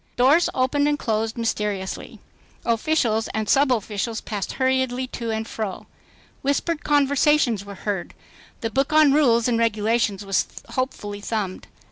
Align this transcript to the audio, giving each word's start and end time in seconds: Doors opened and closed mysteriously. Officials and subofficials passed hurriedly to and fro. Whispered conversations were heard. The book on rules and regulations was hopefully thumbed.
Doors 0.15 0.49
opened 0.55 0.87
and 0.87 0.97
closed 0.97 1.37
mysteriously. 1.37 2.19
Officials 2.65 3.27
and 3.35 3.45
subofficials 3.47 4.25
passed 4.25 4.53
hurriedly 4.53 5.05
to 5.05 5.29
and 5.29 5.47
fro. 5.47 5.85
Whispered 6.41 6.83
conversations 6.83 7.63
were 7.63 7.75
heard. 7.75 8.15
The 8.61 8.71
book 8.71 8.91
on 8.91 9.13
rules 9.13 9.47
and 9.47 9.59
regulations 9.59 10.25
was 10.25 10.47
hopefully 10.69 11.21
thumbed. 11.21 11.67